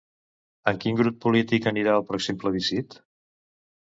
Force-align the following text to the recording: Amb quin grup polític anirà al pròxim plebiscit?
Amb 0.71 0.79
quin 0.85 0.95
grup 1.01 1.19
polític 1.25 1.67
anirà 1.71 1.93
al 1.97 2.05
pròxim 2.09 2.39
plebiscit? 2.45 2.97